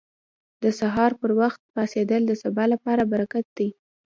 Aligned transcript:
•د 0.63 0.65
سهار 0.79 1.11
پر 1.19 1.31
وخت 1.41 1.59
پاڅېدل 1.73 2.21
د 2.27 2.31
سبا 2.43 2.63
لپاره 2.73 3.03
برکت 3.13 3.45
دی. 3.57 3.69